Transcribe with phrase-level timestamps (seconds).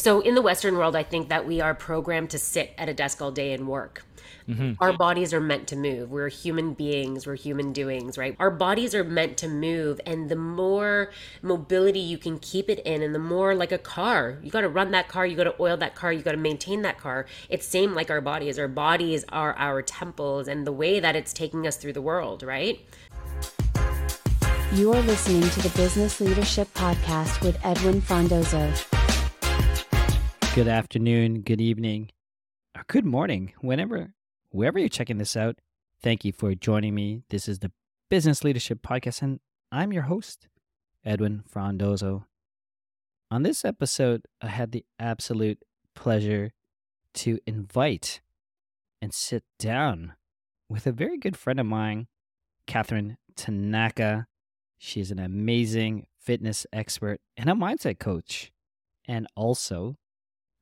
[0.00, 2.94] So in the Western world, I think that we are programmed to sit at a
[2.94, 4.02] desk all day and work.
[4.48, 4.82] Mm-hmm.
[4.82, 6.10] Our bodies are meant to move.
[6.10, 8.34] We're human beings, we're human doings, right?
[8.38, 10.00] Our bodies are meant to move.
[10.06, 11.10] And the more
[11.42, 14.70] mobility you can keep it in, and the more like a car, you got to
[14.70, 17.26] run that car, you got to oil that car, you got to maintain that car.
[17.50, 18.58] It's same like our bodies.
[18.58, 22.42] Our bodies are our temples and the way that it's taking us through the world,
[22.42, 22.80] right?
[24.72, 28.99] You are listening to the Business Leadership Podcast with Edwin Frondozo.
[30.52, 32.10] Good afternoon, good evening,
[32.76, 34.14] or good morning, whenever
[34.50, 35.60] wherever you're checking this out,
[36.02, 37.22] thank you for joining me.
[37.30, 37.70] This is the
[38.08, 39.38] Business Leadership Podcast, and
[39.70, 40.48] I'm your host,
[41.04, 42.24] Edwin Frondozo.
[43.30, 45.62] On this episode, I had the absolute
[45.94, 46.50] pleasure
[47.14, 48.20] to invite
[49.00, 50.14] and sit down
[50.68, 52.08] with a very good friend of mine,
[52.66, 54.26] Catherine Tanaka.
[54.78, 58.50] She's an amazing fitness expert and a mindset coach,
[59.06, 59.96] and also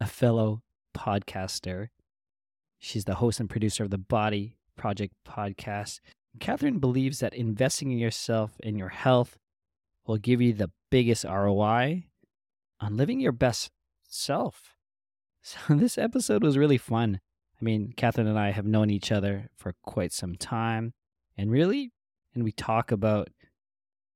[0.01, 0.62] a fellow
[0.97, 1.88] podcaster
[2.79, 6.01] She's the host and producer of the Body Project podcast.
[6.38, 9.37] Catherine believes that investing in yourself and your health
[10.07, 12.05] will give you the biggest ROI
[12.80, 13.71] on living your best
[14.09, 14.74] self.
[15.40, 17.21] So, this episode was really fun.
[17.59, 20.93] I mean, Catherine and I have known each other for quite some time,
[21.38, 21.93] and really,
[22.35, 23.29] and we talk about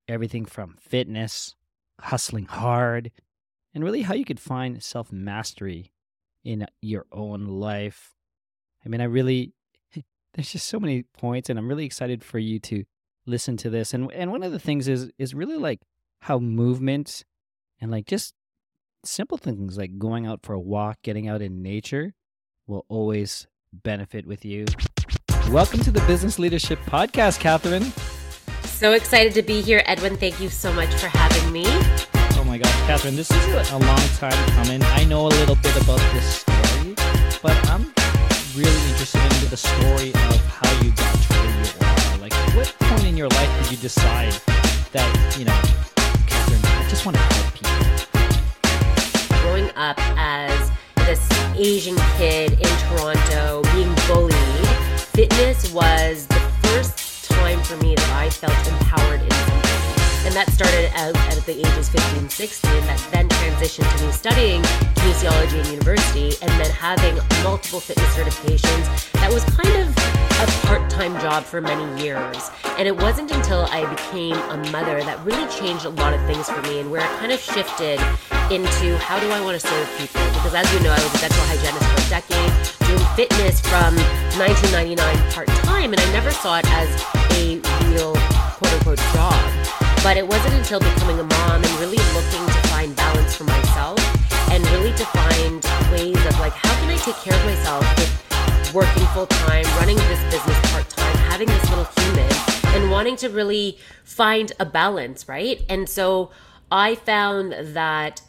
[0.09, 1.55] everything from fitness,
[2.01, 3.13] hustling hard,
[3.75, 5.93] and really how you could find self mastery
[6.45, 8.13] in your own life
[8.85, 9.53] I mean, I really,
[10.35, 12.85] there's just so many points, and I'm really excited for you to
[13.27, 13.95] listen to this.
[13.95, 15.81] And and one of the things is is really like
[16.23, 17.25] how movement
[17.81, 18.35] and like just
[19.05, 22.15] simple things like going out for a walk, getting out in nature,
[22.67, 24.67] will always benefit with you.
[25.51, 27.93] Welcome to the Business Leadership Podcast, Catherine.
[28.65, 30.17] So excited to be here, Edwin.
[30.17, 32.12] Thank you so much for having me.
[32.53, 34.83] My gosh, Catherine, this is a long time coming.
[34.83, 36.95] I know a little bit about this story,
[37.43, 37.95] but I'm
[38.55, 42.19] really interested in the story of how you got to where you are.
[42.19, 44.35] Like, what point in your life did you decide
[44.93, 45.59] that, you know,
[46.27, 47.71] Catherine, I just want to help people?
[49.41, 50.71] Growing up as
[51.07, 51.27] this
[51.57, 54.69] Asian kid in Toronto being bullied,
[54.99, 59.12] fitness was the first time for me that I felt empowered.
[60.33, 62.71] And that started out at the ages 15, 16.
[62.89, 64.63] That then transitioned to me studying
[64.97, 69.13] kinesiology in university and then having multiple fitness certifications.
[69.21, 72.49] That was kind of a part time job for many years.
[72.81, 76.49] And it wasn't until I became a mother that really changed a lot of things
[76.49, 78.01] for me and where I kind of shifted
[78.49, 80.25] into how do I want to serve people.
[80.33, 82.53] Because as you know, I was a dental hygienist for a decade,
[82.89, 84.01] doing fitness from
[84.41, 84.97] 1999
[85.37, 86.89] part time, and I never saw it as
[87.37, 87.61] a
[87.93, 88.17] real
[88.57, 89.92] quote unquote job.
[90.03, 93.99] But it wasn't until becoming a mom and really looking to find balance for myself
[94.51, 98.75] and really to find ways of like, how can I take care of myself with
[98.75, 102.33] working full time, running this business part time, having this little human,
[102.75, 105.63] and wanting to really find a balance, right?
[105.69, 106.31] And so
[106.71, 108.23] I found that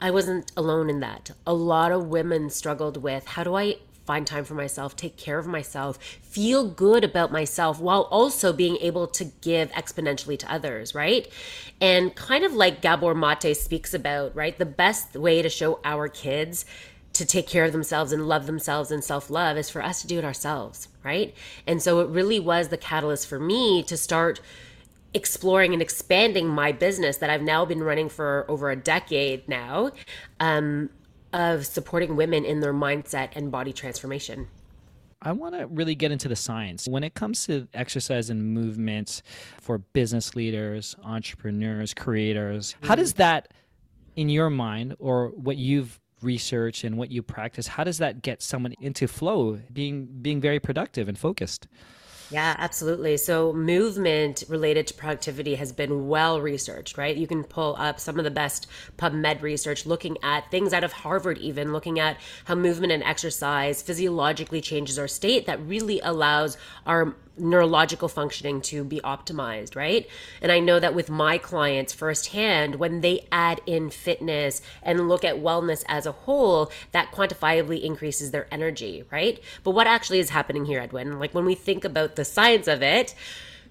[0.00, 1.32] I wasn't alone in that.
[1.46, 3.76] A lot of women struggled with how do I
[4.10, 8.76] find time for myself, take care of myself, feel good about myself while also being
[8.78, 11.28] able to give exponentially to others, right?
[11.80, 14.58] And kind of like Gabor Mate speaks about, right?
[14.58, 16.64] The best way to show our kids
[17.12, 20.08] to take care of themselves and love themselves and self love is for us to
[20.08, 21.32] do it ourselves, right?
[21.64, 24.40] And so it really was the catalyst for me to start
[25.14, 29.92] exploring and expanding my business that I've now been running for over a decade now.
[30.40, 30.90] Um,
[31.32, 34.48] of supporting women in their mindset and body transformation.
[35.22, 36.88] I want to really get into the science.
[36.88, 39.22] When it comes to exercise and movement
[39.60, 43.52] for business leaders, entrepreneurs, creators, how does that,
[44.16, 48.40] in your mind, or what you've researched and what you practice, how does that get
[48.40, 51.68] someone into flow, being being very productive and focused?
[52.32, 53.16] Yeah, absolutely.
[53.16, 57.16] So, movement related to productivity has been well researched, right?
[57.16, 58.68] You can pull up some of the best
[58.98, 63.82] PubMed research looking at things out of Harvard, even looking at how movement and exercise
[63.82, 66.56] physiologically changes our state that really allows
[66.86, 70.08] our neurological functioning to be optimized, right?
[70.40, 75.24] And I know that with my clients firsthand, when they add in fitness and look
[75.24, 79.40] at wellness as a whole, that quantifiably increases their energy, right?
[79.64, 81.18] But what actually is happening here, Edwin?
[81.18, 83.14] Like when we think about the science of it,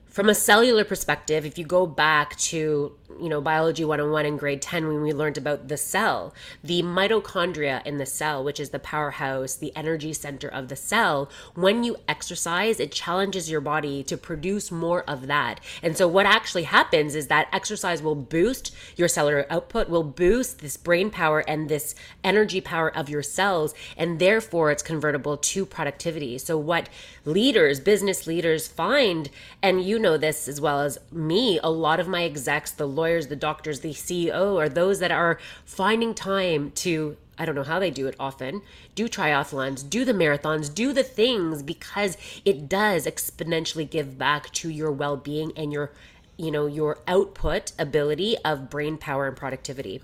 [0.06, 4.62] from a cellular perspective, if you go back to, you know, biology 101 in grade
[4.62, 6.34] 10 when we learned about the cell,
[6.64, 11.30] the mitochondria in the cell, which is the powerhouse, the energy center of the cell,
[11.56, 15.60] when you exercise, it challenges your body to produce more of that.
[15.82, 20.60] And so what actually happens is that exercise will boost your cellular output, will boost
[20.60, 25.66] this brain power and this energy power of your cells, and therefore it's convertible to
[25.66, 26.38] productivity.
[26.38, 26.90] So what
[27.26, 29.30] leaders, business leaders find,
[29.62, 33.28] and you know this as well as me, a lot of my execs, the lawyers,
[33.28, 37.80] the doctors, the CEO are those that are finding time to I don't know how
[37.80, 38.62] they do it often.
[38.96, 44.70] Do triathlons, do the marathons, do the things because it does exponentially give back to
[44.70, 45.94] your well-being and your
[46.36, 50.02] you know, your output ability of brain power and productivity.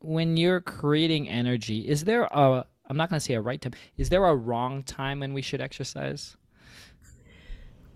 [0.00, 3.72] When you're creating energy, is there a I'm not going to say a right time.
[3.96, 6.36] Is there a wrong time when we should exercise?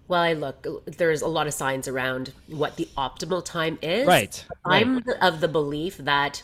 [0.09, 4.07] Well, I look, there's a lot of signs around what the optimal time is.
[4.07, 4.45] Right.
[4.65, 5.17] I'm right.
[5.21, 6.43] of the belief that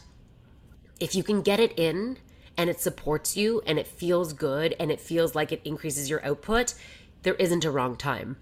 [0.98, 2.18] if you can get it in
[2.56, 6.24] and it supports you and it feels good and it feels like it increases your
[6.24, 6.74] output,
[7.22, 8.36] there isn't a wrong time.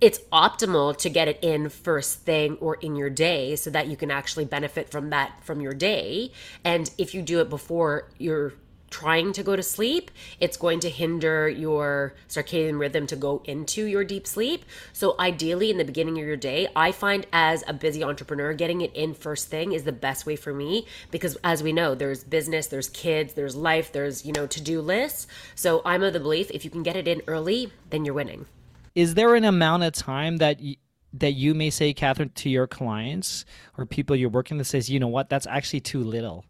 [0.00, 3.96] It's optimal to get it in first thing or in your day so that you
[3.96, 6.32] can actually benefit from that from your day.
[6.64, 8.54] And if you do it before your
[8.92, 13.86] trying to go to sleep, it's going to hinder your circadian rhythm to go into
[13.86, 14.64] your deep sleep.
[14.92, 18.82] So, ideally, in the beginning of your day, I find as a busy entrepreneur, getting
[18.82, 22.22] it in first thing is the best way for me because, as we know, there's
[22.22, 25.26] business, there's kids, there's life, there's, you know, to do lists.
[25.56, 28.46] So, I'm of the belief if you can get it in early, then you're winning.
[28.94, 30.76] Is there an amount of time that y-
[31.14, 33.44] that you may say, Catherine, to your clients
[33.76, 36.44] or people you're working with says, you know what, that's actually too little.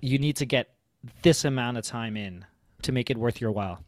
[0.00, 0.70] You need to get
[1.22, 2.44] this amount of time in
[2.82, 3.84] to make it worth your while?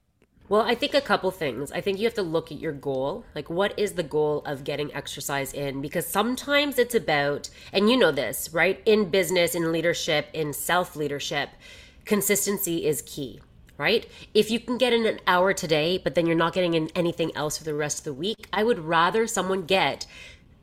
[0.49, 1.73] Well, I think a couple things.
[1.73, 3.25] I think you have to look at your goal.
[3.35, 5.81] Like, what is the goal of getting exercise in?
[5.81, 8.83] Because sometimes it's about, and you know this, right?
[8.85, 11.49] In business, in leadership, in self leadership,
[12.05, 13.41] consistency is key,
[13.79, 14.07] right?
[14.35, 17.35] If you can get in an hour today, but then you're not getting in anything
[17.35, 20.07] else for the rest of the week, I would rather someone get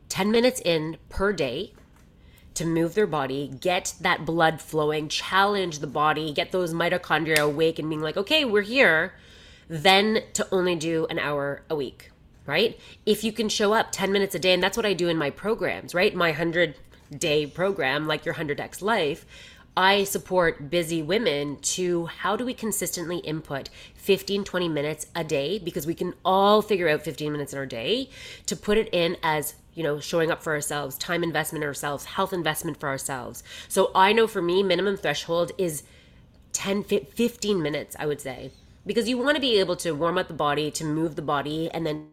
[0.08, 1.72] 10 minutes in per day
[2.60, 7.78] to move their body, get that blood flowing, challenge the body, get those mitochondria awake
[7.78, 9.14] and being like, okay, we're here,
[9.66, 12.10] then to only do an hour a week,
[12.44, 12.78] right?
[13.06, 15.16] If you can show up 10 minutes a day, and that's what I do in
[15.16, 16.14] my programs, right?
[16.14, 16.74] My 100
[17.16, 19.24] day program, like your 100x life,
[19.76, 25.58] I support busy women to how do we consistently input 15, 20 minutes a day
[25.58, 28.10] because we can all figure out 15 minutes in our day
[28.46, 32.04] to put it in as you know, showing up for ourselves, time investment in ourselves,
[32.04, 33.42] health investment for ourselves.
[33.68, 35.84] So I know for me, minimum threshold is
[36.52, 38.50] 10, 15 minutes, I would say,
[38.84, 41.70] because you want to be able to warm up the body, to move the body,
[41.72, 42.08] and then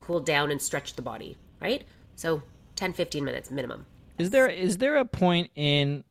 [0.00, 1.84] cool down and stretch the body, right?
[2.16, 2.42] So
[2.76, 3.84] 10, 15 minutes minimum.
[4.16, 6.02] Is there is there a point in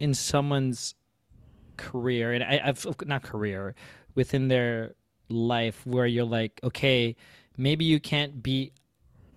[0.00, 0.94] in someone's
[1.76, 3.74] career and I, I've not career
[4.14, 4.94] within their
[5.28, 7.16] life where you're like, okay,
[7.56, 8.72] maybe you can't be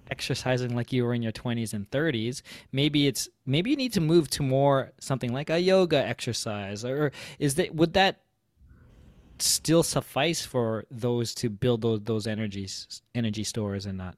[0.10, 2.42] exercising like you were in your 20s and 30s
[2.74, 7.14] maybe it's maybe you need to move to more something like a yoga exercise or
[7.40, 8.20] is that would that
[9.40, 14.18] still suffice for those to build those those energies energy stores and not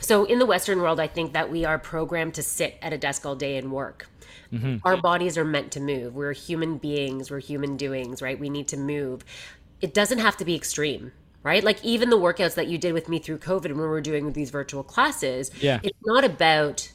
[0.00, 2.98] so in the western world i think that we are programmed to sit at a
[2.98, 4.08] desk all day and work
[4.52, 4.76] mm-hmm.
[4.84, 8.68] our bodies are meant to move we're human beings we're human doings right we need
[8.68, 9.24] to move
[9.80, 11.12] it doesn't have to be extreme
[11.46, 11.62] right?
[11.62, 14.32] Like even the workouts that you did with me through COVID when we were doing
[14.32, 15.78] these virtual classes, yeah.
[15.84, 16.90] it's not about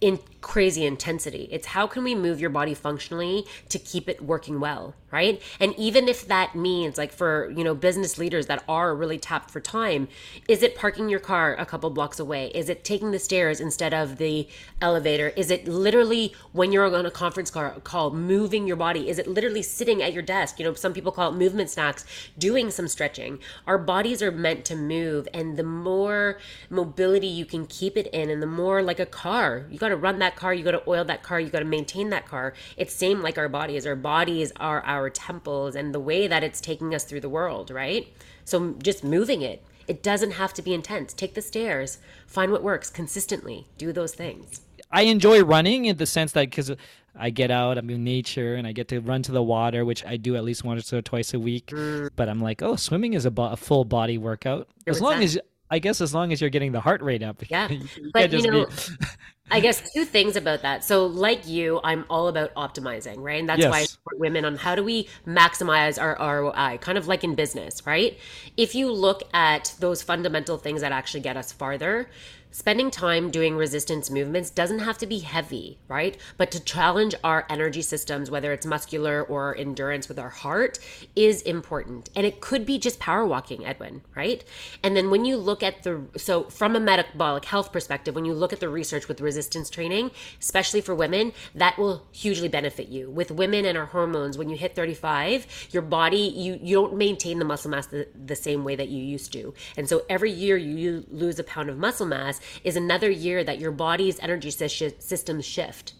[0.00, 1.48] in crazy intensity.
[1.50, 5.42] It's how can we move your body functionally to keep it working well, right?
[5.58, 9.50] And even if that means like for, you know, business leaders that are really tapped
[9.50, 10.06] for time,
[10.46, 12.52] is it parking your car a couple blocks away?
[12.54, 14.46] Is it taking the stairs instead of the
[14.80, 15.30] elevator?
[15.30, 19.08] Is it literally when you're on a conference call moving your body?
[19.08, 20.60] Is it literally sitting at your desk?
[20.60, 22.04] You know, some people call it movement snacks,
[22.38, 23.40] doing some stretching.
[23.66, 26.38] Our bodies are meant to move and the more
[26.70, 29.96] mobility you can keep it in and the more like a car, you got to
[29.96, 32.54] run that car, you got to oil that car, you got to maintain that car.
[32.76, 33.86] It's same like our bodies.
[33.86, 37.70] Our bodies are our temples and the way that it's taking us through the world,
[37.70, 38.08] right?
[38.44, 39.64] So just moving it.
[39.88, 41.12] It doesn't have to be intense.
[41.12, 43.68] Take the stairs, find what works consistently.
[43.78, 44.60] Do those things.
[44.90, 46.72] I enjoy running in the sense that because
[47.18, 50.04] I get out, I'm in nature, and I get to run to the water, which
[50.04, 51.66] I do at least once or twice a week.
[51.68, 52.10] Mm.
[52.14, 54.68] But I'm like, oh, swimming is a, bo- a full body workout.
[54.86, 55.24] As long that.
[55.24, 55.38] as
[55.70, 57.42] I guess as long as you're getting the heart rate up.
[57.50, 57.68] Yeah.
[57.68, 58.72] you But, you know, be-
[59.50, 60.82] I guess two things about that.
[60.82, 63.38] So, like you, I'm all about optimizing, right?
[63.38, 67.06] And that's why I support women on how do we maximize our ROI, kind of
[67.06, 68.18] like in business, right?
[68.56, 72.08] If you look at those fundamental things that actually get us farther,
[72.56, 76.16] spending time doing resistance movements doesn't have to be heavy, right?
[76.38, 80.78] But to challenge our energy systems, whether it's muscular or endurance with our heart,
[81.14, 82.08] is important.
[82.16, 84.42] And it could be just power walking, Edwin, right?
[84.82, 88.32] And then when you look at the, so from a metabolic health perspective, when you
[88.32, 90.10] look at the research with resistance training,
[90.40, 93.10] especially for women, that will hugely benefit you.
[93.10, 97.38] With women and our hormones, when you hit 35, your body, you, you don't maintain
[97.38, 99.52] the muscle mass the, the same way that you used to.
[99.76, 103.44] And so every year you, you lose a pound of muscle mass is another year
[103.44, 105.92] that your body's energy systems shift.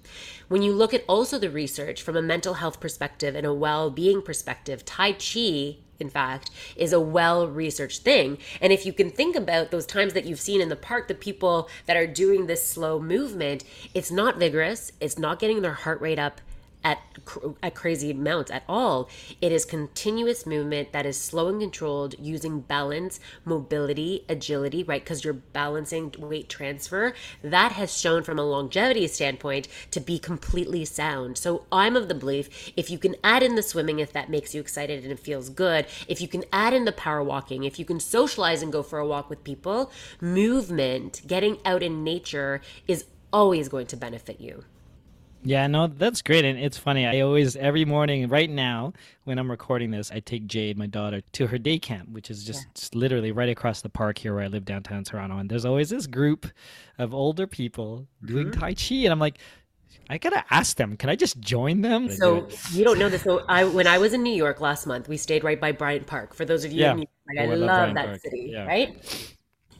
[0.49, 3.91] When you look at also the research from a mental health perspective and a well
[3.91, 8.39] being perspective, Tai Chi, in fact, is a well researched thing.
[8.61, 11.15] And if you can think about those times that you've seen in the park, the
[11.15, 16.01] people that are doing this slow movement, it's not vigorous, it's not getting their heart
[16.01, 16.41] rate up
[16.87, 17.01] at,
[17.65, 19.11] at crazy amounts at all.
[19.41, 25.03] It is continuous movement that is slow and controlled using balance, mobility, agility, right?
[25.03, 27.13] Because you're balancing weight transfer.
[27.43, 31.39] That has shown from a longevity standpoint to be completely sound.
[31.39, 34.55] So I'm of the belief if you can add in the swimming, if that makes
[34.55, 37.81] you excited and it feels good, if you can add in the power walking, if
[37.81, 39.91] you can socialize and go for a walk with people,
[40.21, 44.63] movement, getting out in nature is always going to benefit you.
[45.47, 46.45] Yeah, no, that's great.
[46.45, 47.07] And it's funny.
[47.07, 48.93] I always, every morning, right now,
[49.25, 52.43] when I'm recording this, I take Jade, my daughter, to her day camp, which is
[52.43, 55.39] just, just literally right across the park here where I live downtown Toronto.
[55.39, 56.47] And there's always this group
[56.99, 58.61] of older people doing mm-hmm.
[58.61, 58.95] Tai Chi.
[59.05, 59.39] And I'm like,
[60.11, 62.11] I gotta ask them, can I just join them?
[62.11, 63.23] So you don't know this.
[63.23, 66.07] So I, when I was in New York last month, we stayed right by Bryant
[66.07, 66.35] Park.
[66.35, 66.91] For those of you, Yeah.
[66.93, 68.21] in New York, oh, I Oh, I love love that Park.
[68.21, 68.67] city, Yeah.
[68.67, 69.36] right?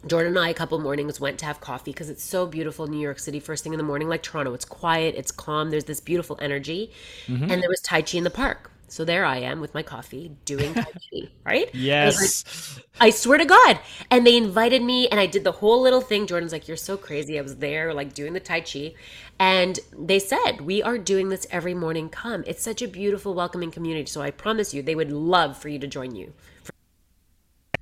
[0.07, 3.01] Jordan and I, a couple mornings, went to have coffee because it's so beautiful New
[3.01, 3.41] York City.
[3.41, 5.71] First thing in the morning, like Toronto, it's quiet, it's calm.
[5.71, 6.91] There's this beautiful energy,
[7.27, 7.51] Mm-hmm.
[7.51, 8.71] and there was Tai Chi in the park.
[8.89, 11.63] So there I am with my coffee doing Tai Chi, right?
[11.63, 12.79] I like, yes.
[13.01, 13.81] I swear to God.
[14.13, 16.29] And they invited me and I did the whole little thing.
[16.29, 17.37] Jordan's like, You're so crazy.
[17.37, 18.95] I was there, like doing the Tai Chi.
[19.41, 22.09] And they said, We are doing this every morning.
[22.09, 22.45] Come.
[22.47, 24.07] It's such a beautiful, welcoming community.
[24.07, 26.33] So I promise you, they would love for you to join you.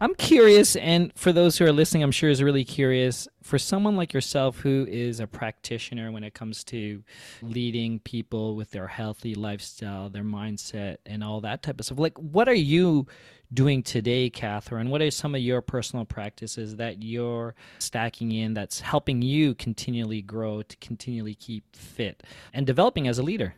[0.04, 3.26] I'm curious, and for those who are listening, I'm sure is really curious.
[3.42, 7.02] For someone like yourself who is a practitioner when it comes to
[7.40, 12.18] leading people with their healthy lifestyle, their mindset, and all that type of stuff, like
[12.18, 13.06] what are you
[13.54, 14.90] doing today, Catherine?
[14.90, 20.20] What are some of your personal practices that you're stacking in that's helping you continually
[20.20, 23.54] grow, to continually keep fit, and developing as a leader?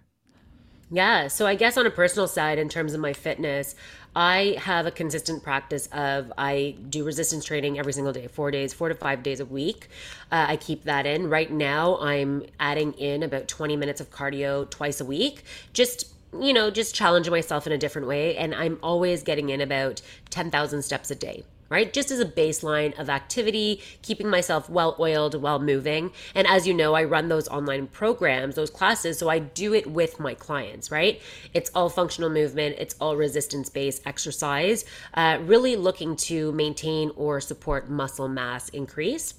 [0.90, 1.26] Yeah.
[1.26, 3.74] So I guess on a personal side, in terms of my fitness,
[4.14, 8.72] I have a consistent practice of I do resistance training every single day, four days,
[8.72, 9.88] four to five days a week.
[10.30, 11.28] Uh, I keep that in.
[11.28, 15.42] Right now, I'm adding in about 20 minutes of cardio twice a week.
[15.72, 18.36] Just you know, just challenging myself in a different way.
[18.36, 21.92] And I'm always getting in about 10,000 steps a day right?
[21.92, 26.12] Just as a baseline of activity, keeping myself well oiled while moving.
[26.34, 29.86] And as you know, I run those online programs, those classes, so I do it
[29.90, 31.20] with my clients, right?
[31.54, 37.40] It's all functional movement, it's all resistance based exercise, uh, really looking to maintain or
[37.40, 39.34] support muscle mass increase.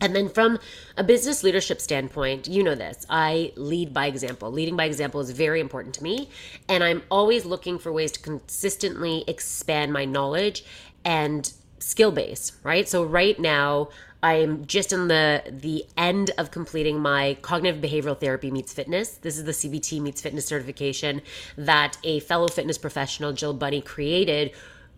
[0.00, 0.58] And then from
[0.96, 3.06] a business leadership standpoint, you know this.
[3.08, 4.52] I lead by example.
[4.52, 6.28] Leading by example is very important to me.
[6.68, 10.64] And I'm always looking for ways to consistently expand my knowledge
[11.06, 12.88] and skill base, right?
[12.88, 13.88] So right now,
[14.22, 19.10] I'm just in the the end of completing my cognitive behavioral therapy meets fitness.
[19.10, 21.22] This is the CBT meets fitness certification
[21.56, 24.50] that a fellow fitness professional, Jill Bunny, created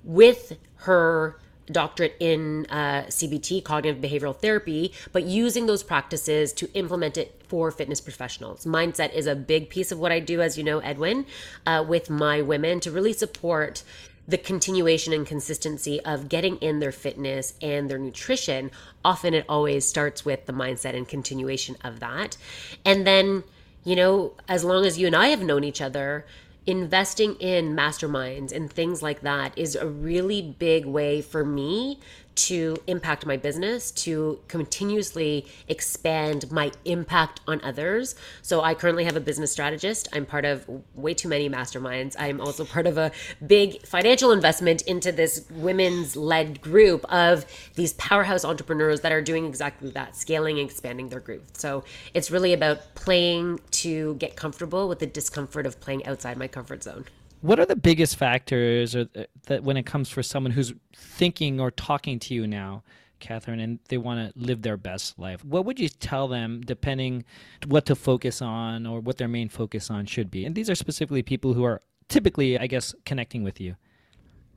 [0.03, 1.39] with her
[1.71, 7.71] doctorate in uh, CBT, cognitive behavioral therapy, but using those practices to implement it for
[7.71, 8.65] fitness professionals.
[8.65, 11.27] Mindset is a big piece of what I do, as you know, Edwin,
[11.67, 13.83] uh, with my women to really support
[14.29, 18.71] the continuation and consistency of getting in their fitness and their nutrition.
[19.03, 22.37] Often it always starts with the mindset and continuation of that.
[22.85, 23.43] And then,
[23.85, 26.27] you know, as long as you and I have known each other,
[26.67, 31.99] investing in masterminds and things like that is a really big way for me
[32.39, 38.15] to impact my business, to continuously expand my impact on others.
[38.43, 40.09] So I currently have a business strategist.
[40.13, 40.65] I'm part of
[40.95, 42.15] way too many masterminds.
[42.19, 43.11] I'm also part of a
[43.45, 49.45] big financial investment into this women's led group of these powerhouse entrepreneurs that are doing
[49.45, 51.43] exactly that, scaling and expanding their group.
[51.55, 51.83] So
[52.15, 56.85] it's really about playing to get comfortable with the discomfort of playing outside my comfort
[56.85, 57.05] zone.
[57.41, 61.61] What are the biggest factors or uh, that when it comes for someone who's thinking
[61.61, 62.83] or talking to you now
[63.21, 67.25] Catherine, and they want to live their best life, what would you tell them, depending
[67.67, 70.45] what to focus on or what their main focus on should be?
[70.45, 73.77] And these are specifically people who are typically, I guess, connecting with you.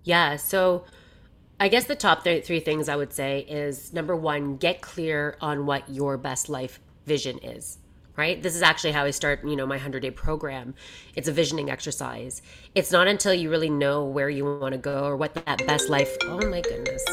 [0.04, 0.36] Yeah.
[0.38, 0.86] So
[1.60, 5.38] I guess the top th- three things I would say is number one, get clear
[5.42, 7.78] on what your best life vision is.
[8.22, 8.40] Right?
[8.44, 10.76] This is actually how I start, you know, my 100-day program.
[11.16, 12.44] It's a visioning exercise.
[12.76, 15.90] It's not until you really know where you want to go or what that best
[15.90, 17.04] life, oh my goodness,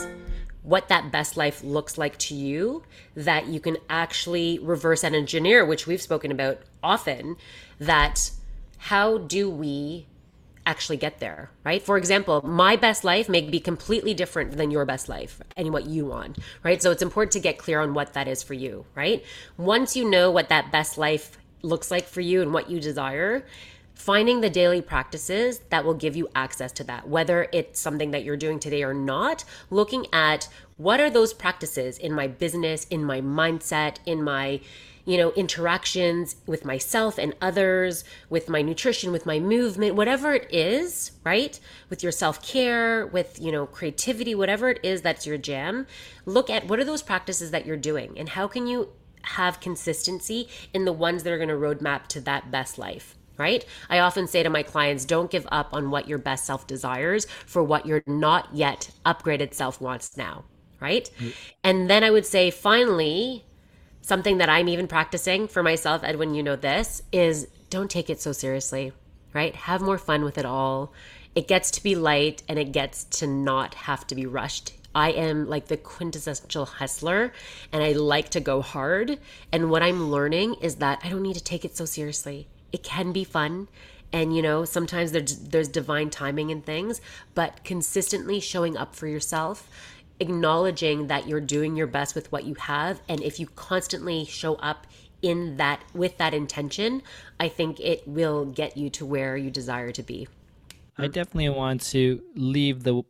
[0.63, 2.83] what that best life looks like to you
[3.17, 7.37] that you can actually reverse and engineer, which we've spoken about often,
[7.79, 8.31] that
[8.77, 10.09] how do we
[10.69, 11.83] actually get there, right?
[11.83, 15.87] For example, my best life may be completely different than your best life and what
[15.87, 16.83] you want, right?
[16.83, 19.25] So it's important to get clear on what that is for you, right?
[19.57, 23.47] Once you know what that best life looks like for you and what you desire,
[23.99, 28.23] finding the daily practices that will give you access to that, whether it's something that
[28.23, 33.05] you're doing today or not, looking at what are those practices in my business, in
[33.05, 34.61] my mindset, in my
[35.05, 40.47] you know, interactions with myself and others, with my nutrition, with my movement, whatever it
[40.53, 41.59] is, right?
[41.89, 45.87] With your self care, with, you know, creativity, whatever it is that's your jam,
[46.27, 48.91] look at what are those practices that you're doing and how can you
[49.23, 53.65] have consistency in the ones that are going to roadmap to that best life right?
[53.89, 57.27] I often say to my clients, don't give up on what your best self desires
[57.47, 60.45] for what your not yet upgraded self wants now,
[60.81, 61.09] right?
[61.19, 61.31] Mm-hmm.
[61.65, 63.45] And then I would say, finally,
[64.03, 68.21] something that I'm even practicing for myself, Edwin, you know this, is don't take it
[68.21, 68.93] so seriously,
[69.33, 69.55] right?
[69.55, 70.93] Have more fun with it all.
[71.35, 74.73] It gets to be light and it gets to not have to be rushed.
[74.95, 77.33] I am like the quintessential hustler
[77.73, 79.19] and I like to go hard.
[79.53, 82.49] And what I'm learning is that I don't need to take it so seriously.
[82.73, 83.69] It can be fun.
[84.13, 87.01] And you know, sometimes there's there's divine timing in things,
[87.35, 89.69] but consistently showing up for yourself
[90.21, 94.57] acknowledging that you're doing your best with what you have and if you constantly show
[94.57, 94.87] up
[95.23, 97.03] in that with that intention
[97.39, 100.27] i think it will get you to where you desire to be
[100.97, 103.03] i definitely want to leave the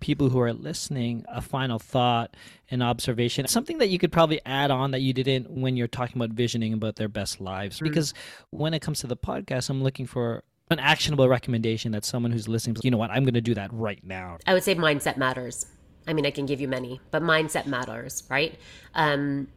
[0.00, 2.36] people who are listening a final thought
[2.70, 6.20] and observation something that you could probably add on that you didn't when you're talking
[6.20, 7.84] about visioning about their best lives mm-hmm.
[7.84, 8.14] because
[8.50, 12.48] when it comes to the podcast i'm looking for an actionable recommendation that someone who's
[12.48, 15.16] listening you know what i'm going to do that right now i would say mindset
[15.16, 15.66] matters
[16.06, 18.58] I mean, I can give you many, but mindset matters, right?
[18.94, 19.48] Um,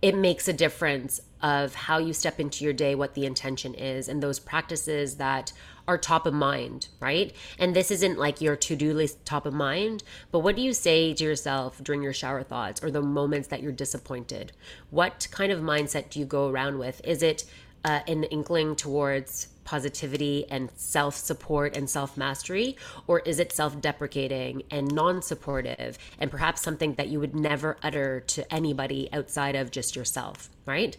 [0.00, 4.08] it makes a difference of how you step into your day, what the intention is,
[4.08, 5.52] and those practices that
[5.88, 7.32] are top of mind, right?
[7.58, 10.74] And this isn't like your to do list top of mind, but what do you
[10.74, 14.52] say to yourself during your shower thoughts or the moments that you're disappointed?
[14.90, 17.00] What kind of mindset do you go around with?
[17.04, 17.46] Is it
[17.84, 22.76] uh, an inkling towards positivity and self support and self mastery?
[23.06, 27.78] Or is it self deprecating and non supportive and perhaps something that you would never
[27.82, 30.96] utter to anybody outside of just yourself, right?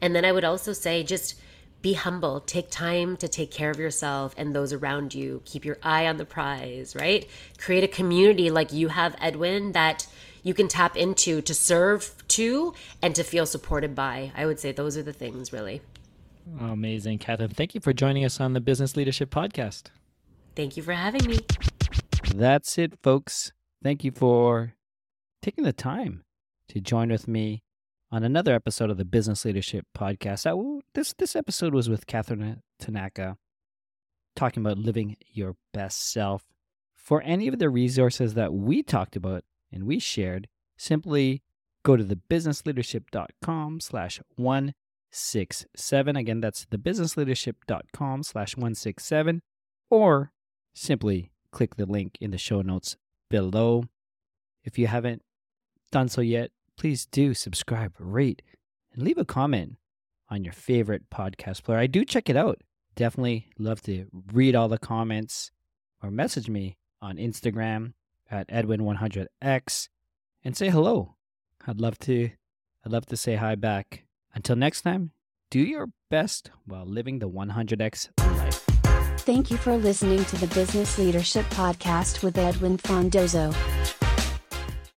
[0.00, 1.34] And then I would also say just
[1.80, 2.40] be humble.
[2.40, 5.42] Take time to take care of yourself and those around you.
[5.44, 7.26] Keep your eye on the prize, right?
[7.58, 10.06] Create a community like you have, Edwin, that
[10.42, 14.32] you can tap into to serve to and to feel supported by.
[14.36, 15.80] I would say those are the things, really.
[16.60, 17.50] Amazing, Catherine.
[17.50, 19.84] Thank you for joining us on the Business Leadership Podcast.
[20.56, 21.40] Thank you for having me.
[22.34, 23.52] That's it, folks.
[23.82, 24.74] Thank you for
[25.42, 26.24] taking the time
[26.68, 27.62] to join with me
[28.10, 30.46] on another episode of the Business Leadership Podcast.
[30.46, 33.36] I, this this episode was with Catherine uh, Tanaka,
[34.34, 36.44] talking about living your best self.
[36.94, 41.42] For any of the resources that we talked about and we shared, simply
[41.82, 44.74] go to thebusinessleadership.com slash one
[45.10, 49.42] Six seven Again, that's thebusinessleadership.com slash 167,
[49.88, 50.32] or
[50.74, 52.96] simply click the link in the show notes
[53.30, 53.84] below.
[54.64, 55.22] If you haven't
[55.90, 58.40] done so yet, please do subscribe, rate,
[58.94, 59.76] and leave a comment
[60.30, 61.78] on your favorite podcast player.
[61.78, 62.62] I do check it out.
[62.94, 65.50] Definitely love to read all the comments
[66.02, 67.92] or message me on Instagram
[68.30, 69.88] at Edwin100x
[70.44, 71.16] and say hello.
[71.66, 72.30] I'd love to
[72.86, 74.04] I'd love to say hi back.
[74.34, 75.10] Until next time,
[75.50, 78.64] do your best while living the 100x life.
[79.20, 83.52] Thank you for listening to the Business Leadership Podcast with Edwin Frondozo.